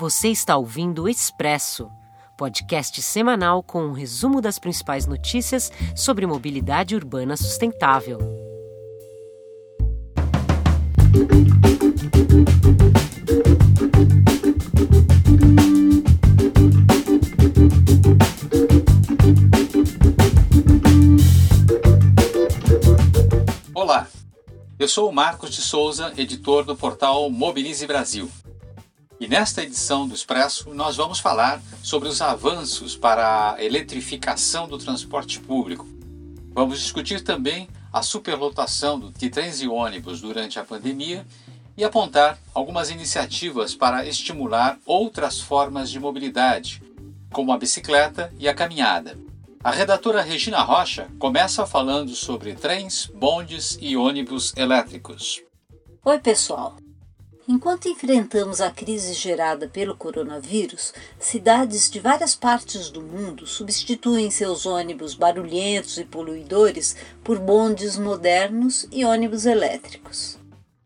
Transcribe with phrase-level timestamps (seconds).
[0.00, 1.90] Você está ouvindo o Expresso,
[2.36, 8.20] podcast semanal com um resumo das principais notícias sobre mobilidade urbana sustentável.
[23.74, 24.06] Olá,
[24.78, 28.30] eu sou o Marcos de Souza, editor do portal Mobilize Brasil.
[29.20, 34.78] E nesta edição do Expresso, nós vamos falar sobre os avanços para a eletrificação do
[34.78, 35.84] transporte público.
[36.54, 41.26] Vamos discutir também a superlotação de trens e ônibus durante a pandemia
[41.76, 46.80] e apontar algumas iniciativas para estimular outras formas de mobilidade,
[47.32, 49.18] como a bicicleta e a caminhada.
[49.64, 55.42] A redatora Regina Rocha começa falando sobre trens, bondes e ônibus elétricos.
[56.04, 56.76] Oi, pessoal.
[57.50, 64.66] Enquanto enfrentamos a crise gerada pelo coronavírus, cidades de várias partes do mundo substituem seus
[64.66, 70.38] ônibus barulhentos e poluidores por bondes modernos e ônibus elétricos.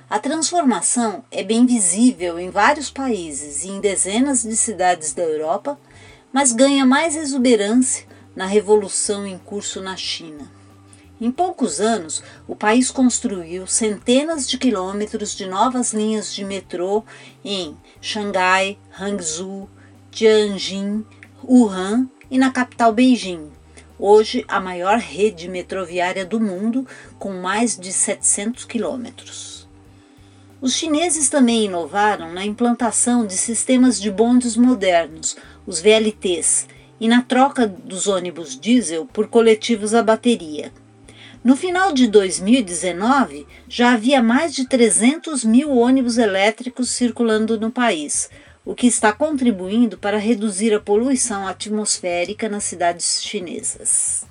[0.08, 5.76] A transformação é bem visível em vários países e em dezenas de cidades da Europa,
[6.32, 8.06] mas ganha mais exuberância
[8.36, 10.61] na revolução em curso na China.
[11.22, 17.04] Em poucos anos, o país construiu centenas de quilômetros de novas linhas de metrô
[17.44, 19.70] em Xangai, Hangzhou,
[20.10, 21.04] Tianjin,
[21.44, 23.52] Wuhan e na capital Beijing.
[23.96, 26.84] Hoje, a maior rede metroviária do mundo,
[27.20, 29.68] com mais de 700 quilômetros.
[30.60, 35.36] Os chineses também inovaram na implantação de sistemas de bondes modernos,
[35.68, 36.66] os VLTs,
[36.98, 40.72] e na troca dos ônibus diesel por coletivos a bateria.
[41.44, 48.30] No final de 2019, já havia mais de 300 mil ônibus elétricos circulando no país,
[48.64, 54.24] o que está contribuindo para reduzir a poluição atmosférica nas cidades chinesas.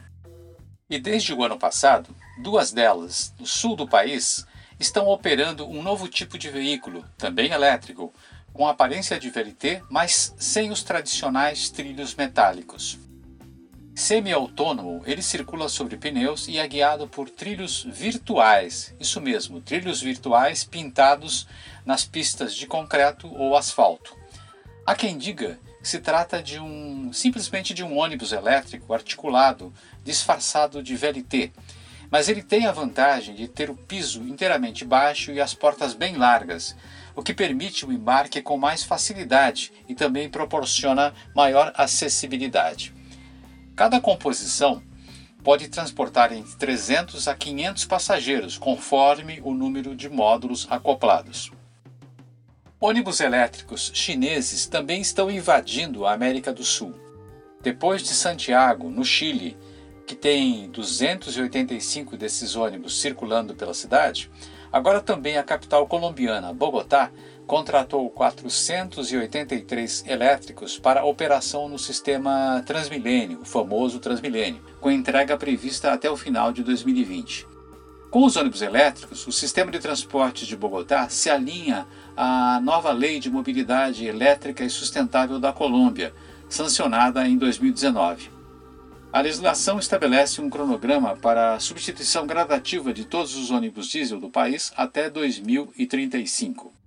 [0.89, 4.45] E desde o ano passado, duas delas, no sul do país,
[4.79, 8.13] estão operando um novo tipo de veículo, também elétrico,
[8.53, 12.97] com aparência de VLT, mas sem os tradicionais trilhos metálicos.
[13.93, 18.95] Semi-autônomo, ele circula sobre pneus e é guiado por trilhos virtuais.
[18.99, 21.45] Isso mesmo, trilhos virtuais pintados
[21.85, 24.15] nas pistas de concreto ou asfalto.
[24.85, 29.73] Há quem diga que se trata de um simplesmente de um ônibus elétrico articulado,
[30.05, 31.51] disfarçado de VLT,
[32.09, 36.15] mas ele tem a vantagem de ter o piso inteiramente baixo e as portas bem
[36.15, 36.75] largas,
[37.13, 43.00] o que permite o embarque com mais facilidade e também proporciona maior acessibilidade.
[43.81, 44.79] Cada composição
[45.43, 51.51] pode transportar entre 300 a 500 passageiros, conforme o número de módulos acoplados.
[52.79, 56.93] Ônibus elétricos chineses também estão invadindo a América do Sul.
[57.63, 59.57] Depois de Santiago, no Chile,
[60.05, 64.29] que tem 285 desses ônibus circulando pela cidade,
[64.71, 67.09] agora também a capital colombiana, Bogotá,
[67.51, 76.09] contratou 483 elétricos para operação no sistema Transmilênio, o famoso Transmilênio, com entrega prevista até
[76.09, 77.45] o final de 2020.
[78.09, 81.85] Com os ônibus elétricos, o sistema de transportes de Bogotá se alinha
[82.15, 86.13] à nova Lei de Mobilidade Elétrica e Sustentável da Colômbia,
[86.47, 88.31] sancionada em 2019.
[89.11, 94.29] A legislação estabelece um cronograma para a substituição gradativa de todos os ônibus diesel do
[94.29, 96.79] país até 2035.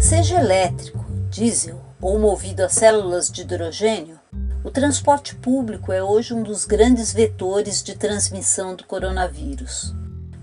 [0.00, 4.18] Seja elétrico, diesel ou movido a células de hidrogênio,
[4.62, 9.94] o transporte público é hoje um dos grandes vetores de transmissão do coronavírus.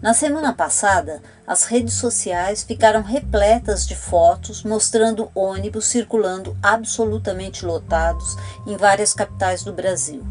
[0.02, 8.36] Na semana passada, as redes sociais ficaram repletas de fotos mostrando ônibus circulando absolutamente lotados
[8.66, 10.24] em várias capitais do Brasil.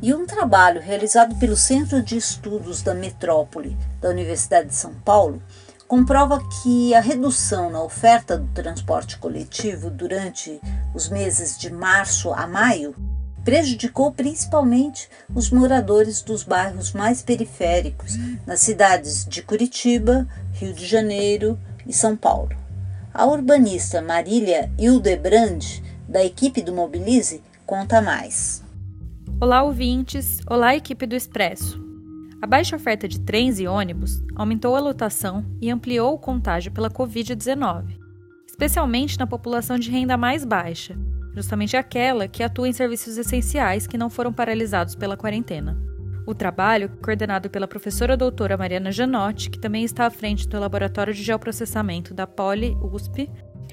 [0.00, 5.42] E um trabalho realizado pelo Centro de Estudos da Metrópole da Universidade de São Paulo
[5.88, 10.60] comprova que a redução na oferta do transporte coletivo durante
[10.94, 12.94] os meses de março a maio
[13.42, 21.58] prejudicou principalmente os moradores dos bairros mais periféricos, nas cidades de Curitiba, Rio de Janeiro
[21.86, 22.54] e São Paulo.
[23.14, 28.62] A urbanista Marília Hildebrand, da equipe do Mobilize, conta mais.
[29.40, 30.40] Olá, ouvintes!
[30.46, 31.87] Olá, equipe do Expresso!
[32.40, 36.88] A baixa oferta de trens e ônibus aumentou a lotação e ampliou o contágio pela
[36.88, 37.98] Covid-19,
[38.46, 40.96] especialmente na população de renda mais baixa,
[41.34, 45.76] justamente aquela que atua em serviços essenciais que não foram paralisados pela quarentena.
[46.28, 51.12] O trabalho, coordenado pela professora doutora Mariana Janotti, que também está à frente do Laboratório
[51.12, 53.28] de Geoprocessamento da Poli USP,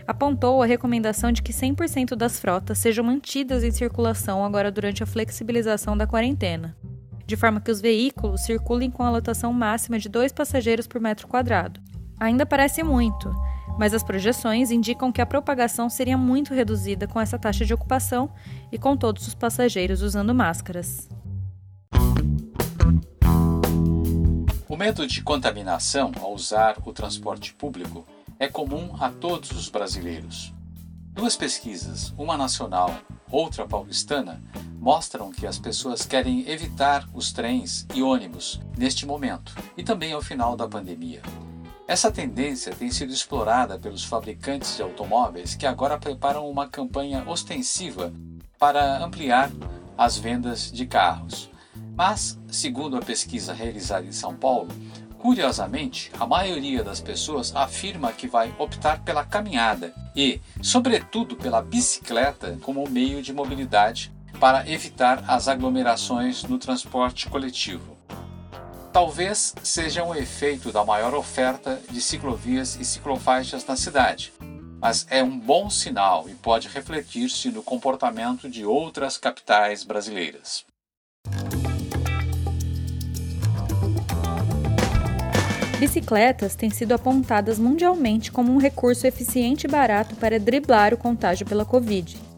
[0.07, 5.05] apontou a recomendação de que 100% das frotas sejam mantidas em circulação agora durante a
[5.05, 6.75] flexibilização da quarentena,
[7.25, 11.27] de forma que os veículos circulem com a lotação máxima de dois passageiros por metro
[11.27, 11.79] quadrado.
[12.19, 13.33] Ainda parece muito,
[13.77, 18.31] mas as projeções indicam que a propagação seria muito reduzida com essa taxa de ocupação
[18.71, 21.09] e com todos os passageiros usando máscaras.
[24.67, 28.05] O medo de contaminação ao usar o transporte público
[28.37, 30.53] é comum a todos os brasileiros.
[31.11, 32.93] Duas pesquisas, uma nacional,
[33.31, 34.41] outra paulistana,
[34.85, 40.21] mostram que as pessoas querem evitar os trens e ônibus neste momento e também ao
[40.21, 41.23] final da pandemia.
[41.87, 48.13] Essa tendência tem sido explorada pelos fabricantes de automóveis que agora preparam uma campanha ostensiva
[48.59, 49.51] para ampliar
[49.97, 51.49] as vendas de carros.
[51.95, 54.69] Mas, segundo a pesquisa realizada em São Paulo,
[55.17, 62.59] curiosamente, a maioria das pessoas afirma que vai optar pela caminhada e, sobretudo, pela bicicleta
[62.61, 64.14] como meio de mobilidade
[64.45, 67.97] para evitar as aglomerações no transporte coletivo.
[68.93, 74.31] Talvez seja um efeito da maior oferta de ciclovias e ciclofaixas na cidade,
[74.79, 80.63] mas é um bom sinal e pode refletir-se no comportamento de outras capitais brasileiras.
[85.79, 91.47] Bicicletas têm sido apontadas mundialmente como um recurso eficiente e barato para driblar o contágio
[91.47, 92.34] pela Covid.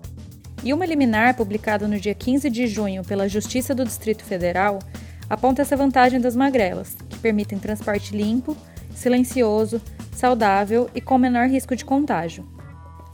[0.67, 4.79] E uma liminar publicada no dia 15 de junho pela Justiça do Distrito Federal
[5.29, 8.53] aponta essa vantagem das magrelas, que permitem transporte limpo,
[8.93, 9.81] silencioso,
[10.11, 12.45] saudável e com menor risco de contágio.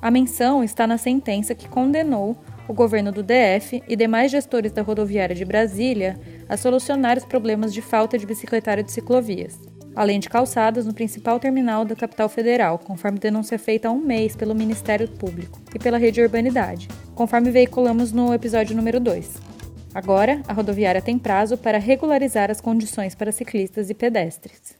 [0.01, 2.35] A menção está na sentença que condenou
[2.67, 6.19] o governo do DF e demais gestores da rodoviária de Brasília
[6.49, 9.59] a solucionar os problemas de falta de bicicletário de ciclovias
[9.95, 14.35] além de calçadas no principal terminal da capital federal, conforme denúncia feita há um mês
[14.35, 19.53] pelo Ministério Público e pela Rede Urbanidade, conforme veiculamos no episódio número 2.
[19.93, 24.75] Agora, a rodoviária tem prazo para regularizar as condições para ciclistas e pedestres.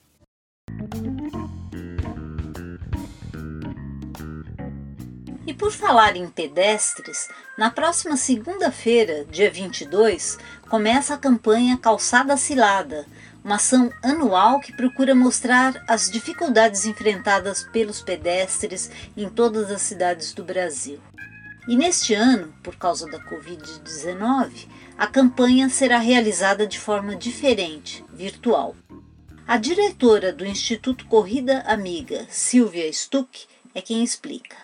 [5.45, 7.27] E por falar em pedestres,
[7.57, 13.05] na próxima segunda-feira, dia 22, começa a campanha Calçada Cilada,
[13.43, 20.33] uma ação anual que procura mostrar as dificuldades enfrentadas pelos pedestres em todas as cidades
[20.33, 20.99] do Brasil.
[21.65, 24.67] E neste ano, por causa da Covid-19,
[24.97, 28.75] a campanha será realizada de forma diferente, virtual.
[29.47, 34.57] A diretora do Instituto Corrida Amiga, Silvia Stuck, é quem explica.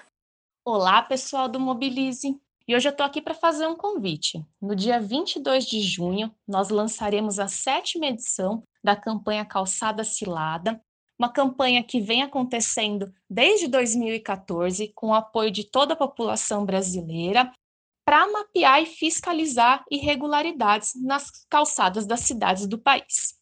[0.65, 2.37] Olá, pessoal do Mobilize.
[2.67, 4.45] E hoje eu estou aqui para fazer um convite.
[4.61, 10.81] No dia 22 de junho, nós lançaremos a sétima edição da campanha Calçada Cilada,
[11.19, 17.51] uma campanha que vem acontecendo desde 2014, com o apoio de toda a população brasileira,
[18.05, 23.37] para mapear e fiscalizar irregularidades nas calçadas das cidades do país.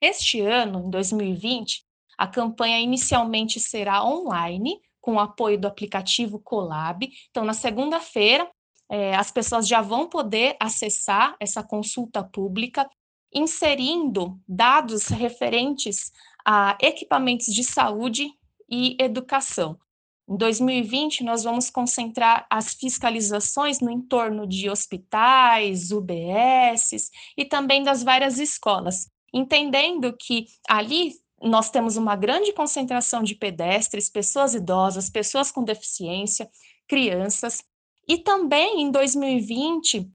[0.00, 1.82] Este ano, em 2020,
[2.16, 7.08] a campanha inicialmente será online, com o apoio do aplicativo Colab.
[7.30, 8.48] Então, na segunda-feira,
[8.90, 12.88] é, as pessoas já vão poder acessar essa consulta pública
[13.32, 16.12] inserindo dados referentes
[16.50, 18.30] a equipamentos de saúde
[18.70, 19.78] e educação.
[20.26, 28.02] Em 2020, nós vamos concentrar as fiscalizações no entorno de hospitais, UBSs e também das
[28.02, 31.12] várias escolas, entendendo que ali
[31.42, 36.48] nós temos uma grande concentração de pedestres, pessoas idosas, pessoas com deficiência,
[36.88, 37.62] crianças.
[38.08, 40.10] E também em 2020,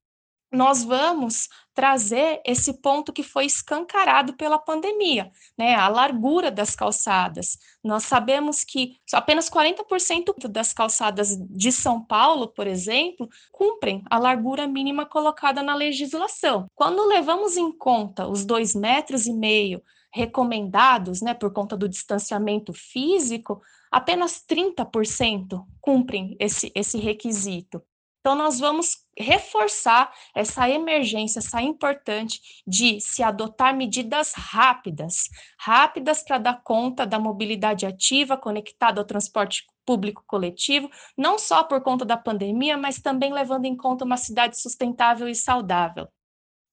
[0.53, 5.73] nós vamos trazer esse ponto que foi escancarado pela pandemia, né?
[5.73, 7.57] A largura das calçadas.
[7.83, 14.67] Nós sabemos que apenas 40% das calçadas de São Paulo, por exemplo, cumprem a largura
[14.67, 16.67] mínima colocada na legislação.
[16.75, 19.81] Quando levamos em conta os dois metros e meio
[20.13, 23.59] recomendados, né, por conta do distanciamento físico,
[23.91, 27.81] apenas 30% cumprem esse, esse requisito.
[28.23, 36.37] Então, nós vamos reforçar essa emergência, essa importante de se adotar medidas rápidas, rápidas para
[36.37, 42.15] dar conta da mobilidade ativa conectada ao transporte público coletivo, não só por conta da
[42.15, 46.07] pandemia, mas também levando em conta uma cidade sustentável e saudável.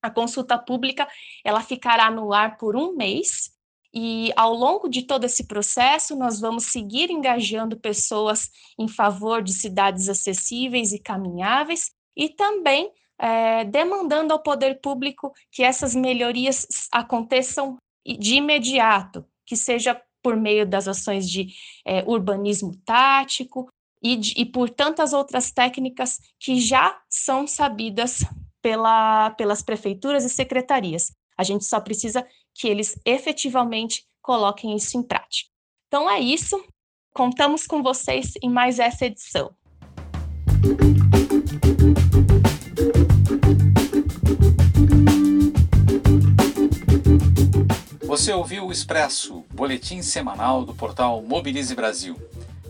[0.00, 1.08] A consulta pública
[1.44, 3.50] ela ficará no ar por um mês
[3.92, 9.52] e ao longo de todo esse processo, nós vamos seguir engajando pessoas em favor de
[9.52, 17.76] cidades acessíveis e caminháveis e também é, demandando ao poder público que essas melhorias aconteçam
[18.06, 21.48] de imediato, que seja por meio das ações de
[21.84, 23.68] é, urbanismo tático
[24.02, 28.24] e, de, e por tantas outras técnicas que já são sabidas
[28.62, 31.12] pela, pelas prefeituras e secretarias.
[31.36, 32.26] A gente só precisa
[32.60, 35.48] que eles efetivamente coloquem isso em prática.
[35.88, 36.62] Então é isso.
[37.14, 39.50] Contamos com vocês em mais essa edição.
[48.04, 52.20] Você ouviu o Expresso, boletim semanal do portal Mobilize Brasil.